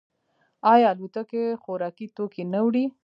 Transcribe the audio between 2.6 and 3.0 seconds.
وړي؟